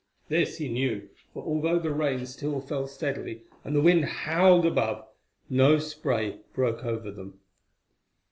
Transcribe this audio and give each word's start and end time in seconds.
This 0.29 0.57
he 0.57 0.67
knew, 0.67 1.09
for 1.31 1.43
although 1.43 1.77
the 1.77 1.93
rain 1.93 2.25
still 2.25 2.59
fell 2.59 2.87
steadily 2.87 3.43
and 3.63 3.75
the 3.75 3.81
wind 3.81 4.03
howled 4.03 4.65
above, 4.65 5.05
no 5.47 5.77
spray 5.77 6.39
broke 6.55 6.83
over 6.83 7.11
them. 7.11 7.39